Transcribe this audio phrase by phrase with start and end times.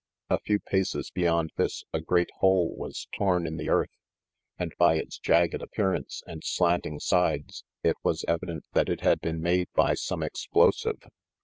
[0.31, 3.91] A few pac'es beyond this a great hole was torn in the earth,
[4.57, 9.43] and, by its jagged appearance and slanting sides, it was evident that it had been
[9.43, 11.03] made by some explosive.